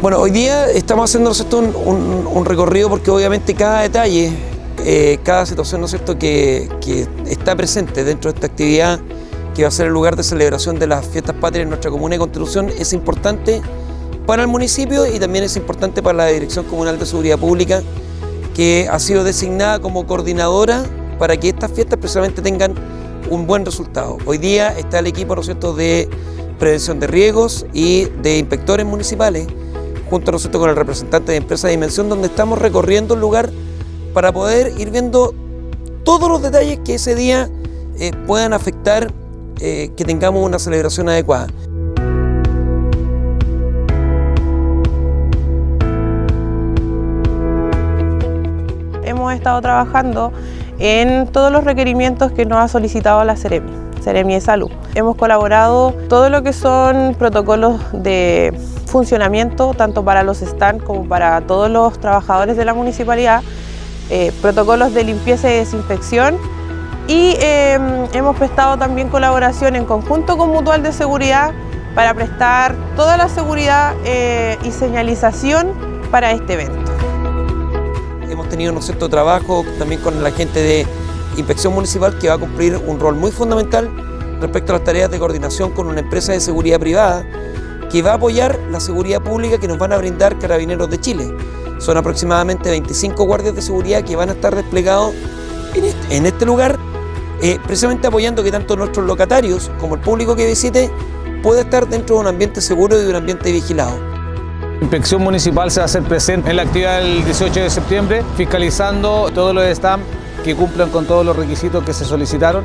Bueno, 0.00 0.16
hoy 0.18 0.30
día 0.30 0.70
estamos 0.70 1.10
haciendo 1.10 1.30
¿no? 1.30 1.78
Un, 1.78 2.44
recorrido 2.46 2.88
porque 2.88 3.10
obviamente 3.10 3.54
cada 3.54 3.82
detalle, 3.82 4.32
eh, 4.82 5.18
cada 5.22 5.44
situación 5.44 5.82
¿no 5.82 5.88
cierto? 5.88 6.18
Que, 6.18 6.70
está 7.26 7.54
presente 7.54 8.02
dentro 8.02 8.32
de 8.32 8.36
esta 8.36 8.46
actividad 8.46 8.98
que 9.54 9.60
va 9.60 9.68
a 9.68 9.70
ser 9.70 9.88
el 9.88 9.92
lugar 9.92 10.16
de 10.16 10.22
celebración 10.22 10.78
de 10.78 10.86
las 10.86 11.06
fiestas 11.06 11.36
patrias 11.36 11.64
en 11.64 11.68
nuestra 11.68 11.90
comuna 11.90 12.14
de 12.14 12.18
Constitución 12.18 12.70
es 12.78 12.94
importante 12.94 13.60
para 14.24 14.40
el 14.40 14.48
municipio 14.48 15.06
y 15.06 15.18
también 15.18 15.44
es 15.44 15.54
importante 15.56 16.02
para 16.02 16.16
la 16.16 16.26
Dirección 16.28 16.64
Comunal 16.64 16.98
de 16.98 17.04
Seguridad 17.04 17.38
Pública 17.38 17.82
que 18.54 18.88
ha 18.90 18.98
sido 18.98 19.22
designada 19.22 19.80
como 19.80 20.06
coordinadora 20.06 20.82
para 21.18 21.36
que 21.36 21.50
estas 21.50 21.72
fiestas 21.72 21.98
precisamente 21.98 22.40
tengan 22.40 22.74
un 23.28 23.46
buen 23.46 23.66
resultado. 23.66 24.16
Hoy 24.24 24.38
día 24.38 24.70
está 24.78 25.00
el 25.00 25.08
equipo 25.08 25.36
¿no 25.36 25.42
cierto? 25.42 25.74
de 25.74 26.08
prevención 26.58 27.00
de 27.00 27.06
riesgos 27.06 27.66
y 27.74 28.06
de 28.22 28.38
inspectores 28.38 28.86
municipales 28.86 29.46
junto 30.10 30.32
¿no 30.32 30.36
es 30.36 30.42
cierto? 30.42 30.58
con 30.58 30.68
el 30.68 30.76
representante 30.76 31.32
de 31.32 31.38
Empresa 31.38 31.68
Dimensión, 31.68 32.08
donde 32.08 32.26
estamos 32.26 32.58
recorriendo 32.58 33.14
el 33.14 33.20
lugar 33.20 33.48
para 34.12 34.32
poder 34.32 34.78
ir 34.78 34.90
viendo 34.90 35.32
todos 36.04 36.28
los 36.28 36.42
detalles 36.42 36.80
que 36.84 36.96
ese 36.96 37.14
día 37.14 37.48
eh, 37.98 38.10
puedan 38.26 38.52
afectar 38.52 39.12
eh, 39.60 39.90
que 39.96 40.04
tengamos 40.04 40.44
una 40.44 40.58
celebración 40.58 41.08
adecuada. 41.08 41.46
Hemos 49.04 49.32
estado 49.34 49.60
trabajando 49.60 50.32
en 50.78 51.28
todos 51.28 51.52
los 51.52 51.62
requerimientos 51.62 52.32
que 52.32 52.46
nos 52.46 52.58
ha 52.58 52.68
solicitado 52.68 53.22
la 53.24 53.36
Ceremi, 53.36 53.70
Ceremi 54.02 54.34
de 54.34 54.40
Salud. 54.40 54.70
Hemos 54.94 55.14
colaborado 55.16 55.92
todo 56.08 56.30
lo 56.30 56.42
que 56.42 56.52
son 56.52 57.14
protocolos 57.16 57.80
de 57.92 58.58
funcionamiento, 58.90 59.72
tanto 59.74 60.04
para 60.04 60.22
los 60.22 60.38
stands 60.38 60.84
como 60.84 61.04
para 61.04 61.40
todos 61.40 61.70
los 61.70 61.98
trabajadores 61.98 62.56
de 62.56 62.64
la 62.64 62.74
municipalidad, 62.74 63.42
eh, 64.10 64.32
protocolos 64.42 64.92
de 64.92 65.04
limpieza 65.04 65.50
y 65.50 65.54
desinfección 65.54 66.36
y 67.06 67.36
eh, 67.40 67.78
hemos 68.12 68.36
prestado 68.36 68.76
también 68.76 69.08
colaboración 69.08 69.76
en 69.76 69.84
conjunto 69.84 70.36
con 70.36 70.50
Mutual 70.50 70.82
de 70.82 70.92
Seguridad 70.92 71.52
para 71.94 72.14
prestar 72.14 72.76
toda 72.96 73.16
la 73.16 73.28
seguridad 73.28 73.94
eh, 74.04 74.58
y 74.62 74.70
señalización 74.70 75.72
para 76.10 76.32
este 76.32 76.54
evento. 76.54 76.92
Hemos 78.28 78.48
tenido 78.48 78.72
¿no 78.72 78.78
es 78.78 78.84
cierto? 78.84 79.08
trabajo 79.08 79.64
también 79.78 80.00
con 80.00 80.22
la 80.22 80.30
gente 80.30 80.62
de 80.62 80.86
Inspección 81.36 81.74
Municipal 81.74 82.18
que 82.18 82.28
va 82.28 82.34
a 82.34 82.38
cumplir 82.38 82.76
un 82.76 83.00
rol 83.00 83.16
muy 83.16 83.30
fundamental 83.30 83.90
respecto 84.40 84.72
a 84.72 84.76
las 84.76 84.84
tareas 84.84 85.10
de 85.10 85.18
coordinación 85.18 85.70
con 85.70 85.86
una 85.86 86.00
empresa 86.00 86.32
de 86.32 86.40
seguridad 86.40 86.78
privada 86.78 87.24
que 87.90 88.02
va 88.02 88.12
a 88.12 88.14
apoyar 88.14 88.58
la 88.70 88.80
seguridad 88.80 89.20
pública 89.20 89.58
que 89.58 89.66
nos 89.66 89.78
van 89.78 89.92
a 89.92 89.98
brindar 89.98 90.38
Carabineros 90.38 90.88
de 90.88 91.00
Chile. 91.00 91.34
Son 91.78 91.96
aproximadamente 91.96 92.70
25 92.70 93.24
guardias 93.24 93.54
de 93.54 93.62
seguridad 93.62 94.04
que 94.04 94.14
van 94.14 94.28
a 94.28 94.32
estar 94.32 94.54
desplegados 94.54 95.14
en 95.74 95.84
este, 95.84 96.28
este 96.28 96.46
lugar, 96.46 96.78
eh, 97.42 97.58
precisamente 97.66 98.06
apoyando 98.06 98.42
que 98.42 98.52
tanto 98.52 98.76
nuestros 98.76 99.06
locatarios 99.06 99.70
como 99.80 99.96
el 99.96 100.00
público 100.00 100.36
que 100.36 100.46
visite 100.46 100.90
pueda 101.42 101.62
estar 101.62 101.88
dentro 101.88 102.16
de 102.16 102.22
un 102.22 102.26
ambiente 102.28 102.60
seguro 102.60 102.98
y 102.98 103.02
de 103.02 103.10
un 103.10 103.16
ambiente 103.16 103.50
vigilado. 103.50 103.98
Inspección 104.80 105.22
Municipal 105.22 105.70
se 105.70 105.80
va 105.80 105.84
a 105.84 105.86
hacer 105.86 106.02
presente 106.02 106.50
en 106.50 106.56
la 106.56 106.62
actividad 106.62 107.00
del 107.00 107.24
18 107.24 107.60
de 107.60 107.70
septiembre, 107.70 108.22
fiscalizando 108.36 109.30
todos 109.34 109.54
los 109.54 109.64
stands 109.76 110.06
que 110.44 110.54
cumplan 110.54 110.90
con 110.90 111.06
todos 111.06 111.24
los 111.24 111.36
requisitos 111.36 111.84
que 111.84 111.92
se 111.92 112.04
solicitaron 112.04 112.64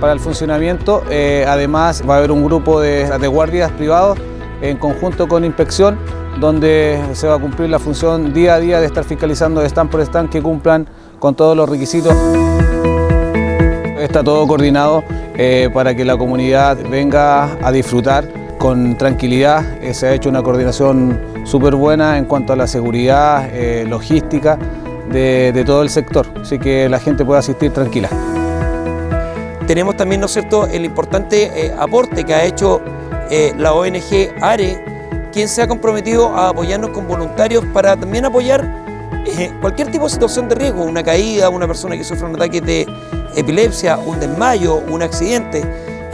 para 0.00 0.12
el 0.12 0.20
funcionamiento. 0.20 1.02
Eh, 1.08 1.44
además, 1.48 2.02
va 2.08 2.16
a 2.16 2.18
haber 2.18 2.32
un 2.32 2.44
grupo 2.44 2.80
de 2.80 3.26
guardias 3.28 3.70
privados 3.72 4.18
en 4.60 4.76
conjunto 4.76 5.28
con 5.28 5.44
inspección, 5.44 5.98
donde 6.40 7.00
se 7.12 7.28
va 7.28 7.34
a 7.34 7.38
cumplir 7.38 7.70
la 7.70 7.78
función 7.78 8.32
día 8.32 8.54
a 8.54 8.60
día 8.60 8.80
de 8.80 8.86
estar 8.86 9.04
fiscalizando 9.04 9.62
stand 9.62 9.90
por 9.90 10.00
stand 10.00 10.30
que 10.30 10.42
cumplan 10.42 10.86
con 11.18 11.34
todos 11.34 11.56
los 11.56 11.68
requisitos. 11.68 12.14
Está 13.98 14.22
todo 14.22 14.46
coordinado 14.46 15.02
eh, 15.36 15.70
para 15.72 15.94
que 15.94 16.04
la 16.04 16.16
comunidad 16.16 16.76
venga 16.90 17.56
a 17.66 17.72
disfrutar 17.72 18.28
con 18.58 18.96
tranquilidad. 18.98 19.82
Eh, 19.82 19.94
se 19.94 20.06
ha 20.06 20.12
hecho 20.12 20.28
una 20.28 20.42
coordinación 20.42 21.18
súper 21.44 21.74
buena 21.74 22.18
en 22.18 22.26
cuanto 22.26 22.52
a 22.52 22.56
la 22.56 22.66
seguridad, 22.66 23.48
eh, 23.52 23.84
logística 23.88 24.58
de, 25.10 25.62
todo 25.64 25.82
el 25.82 25.90
sector, 25.90 26.26
así 26.40 26.58
que 26.58 26.88
la 26.88 26.98
gente 26.98 27.24
puede 27.24 27.38
asistir 27.38 27.72
tranquila. 27.72 28.08
Tenemos 29.66 29.96
también, 29.96 30.20
¿no 30.20 30.26
es 30.26 30.32
cierto?, 30.32 30.66
el 30.66 30.84
importante 30.84 31.72
aporte 31.78 32.24
que 32.24 32.34
ha 32.34 32.44
hecho 32.44 32.82
eh, 33.36 33.52
la 33.58 33.74
ONG 33.74 34.32
ARE, 34.40 34.78
quien 35.32 35.48
se 35.48 35.60
ha 35.60 35.66
comprometido 35.66 36.28
a 36.36 36.50
apoyarnos 36.50 36.90
con 36.90 37.08
voluntarios 37.08 37.64
para 37.72 37.96
también 37.96 38.24
apoyar 38.24 38.64
eh, 39.26 39.52
cualquier 39.60 39.90
tipo 39.90 40.04
de 40.04 40.10
situación 40.10 40.48
de 40.48 40.54
riesgo, 40.54 40.84
una 40.84 41.02
caída, 41.02 41.48
una 41.48 41.66
persona 41.66 41.96
que 41.96 42.04
sufre 42.04 42.28
un 42.28 42.36
ataque 42.36 42.60
de 42.60 42.86
epilepsia, 43.34 43.98
un 43.98 44.20
desmayo, 44.20 44.76
un 44.76 45.02
accidente, 45.02 45.64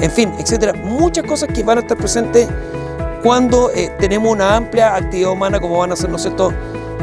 en 0.00 0.10
fin, 0.10 0.32
etcétera. 0.38 0.72
Muchas 0.72 1.24
cosas 1.24 1.50
que 1.52 1.62
van 1.62 1.76
a 1.76 1.80
estar 1.82 1.98
presentes 1.98 2.48
cuando 3.22 3.70
eh, 3.74 3.92
tenemos 3.98 4.32
una 4.32 4.56
amplia 4.56 4.96
actividad 4.96 5.32
humana 5.32 5.60
como 5.60 5.76
van 5.76 5.92
a 5.92 5.96
ser, 5.96 6.08
¿no 6.08 6.16
es 6.16 6.22
cierto?, 6.22 6.54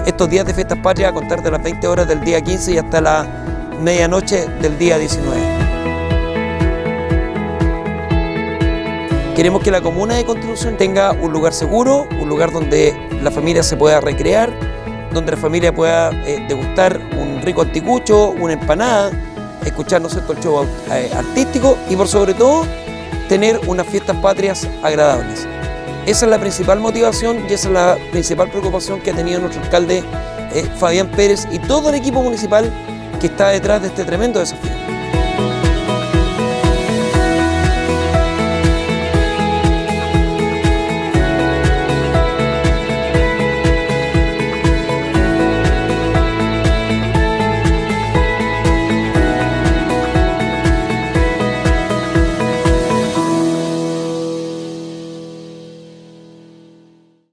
estos 0.08 0.28
días 0.32 0.48
de 0.48 0.56
fiestas 0.56 0.80
patrias 0.80 1.12
a 1.12 1.14
contar 1.14 1.44
de 1.44 1.52
las 1.52 1.62
20 1.62 1.88
horas 1.88 2.08
del 2.08 2.22
día 2.22 2.42
15 2.42 2.72
y 2.72 2.78
hasta 2.80 3.02
la 3.02 3.28
medianoche 3.80 4.48
del 4.64 4.80
día 4.80 4.98
19. 4.98 5.87
Queremos 9.38 9.62
que 9.62 9.70
la 9.70 9.82
comuna 9.82 10.16
de 10.16 10.26
Constitución 10.26 10.78
tenga 10.78 11.12
un 11.12 11.32
lugar 11.32 11.54
seguro, 11.54 12.08
un 12.20 12.28
lugar 12.28 12.52
donde 12.52 12.98
la 13.22 13.30
familia 13.30 13.62
se 13.62 13.78
pueda 13.78 14.02
recrear, 14.02 14.52
donde 15.14 15.34
la 15.34 15.38
familia 15.38 15.72
pueda 15.72 16.10
eh, 16.26 16.44
degustar 16.48 17.00
un 17.20 17.40
rico 17.44 17.62
anticucho, 17.62 18.30
una 18.32 18.54
empanada, 18.54 19.12
escuchar 19.64 20.02
¿no 20.02 20.10
cierto? 20.10 20.34
el 20.34 20.40
show 20.40 20.66
eh, 20.92 21.12
artístico 21.16 21.78
y 21.88 21.96
por 21.96 22.08
sobre 22.08 22.34
todo 22.34 22.66
tener 23.30 23.62
unas 23.68 23.86
fiestas 23.86 24.18
patrias 24.18 24.68
agradables. 24.82 25.46
Esa 26.08 26.26
es 26.26 26.32
la 26.32 26.40
principal 26.40 26.80
motivación 26.80 27.46
y 27.48 27.54
esa 27.54 27.68
es 27.68 27.74
la 27.76 27.98
principal 28.12 28.50
preocupación 28.50 29.02
que 29.02 29.12
ha 29.12 29.16
tenido 29.16 29.40
nuestro 29.40 29.62
alcalde 29.62 30.04
eh, 30.52 30.68
Fabián 30.80 31.12
Pérez 31.12 31.48
y 31.52 31.60
todo 31.60 31.90
el 31.90 31.96
equipo 31.96 32.24
municipal 32.24 32.74
que 33.22 33.28
está 33.28 33.50
detrás 33.50 33.84
de 33.84 33.90
este 33.90 34.04
tremendo 34.04 34.40
desafío. 34.40 34.97